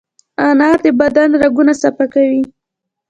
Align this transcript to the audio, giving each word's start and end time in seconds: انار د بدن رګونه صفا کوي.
انار 0.47 0.77
د 0.85 0.87
بدن 1.01 1.29
رګونه 1.41 1.73
صفا 1.81 2.05
کوي. 2.13 2.41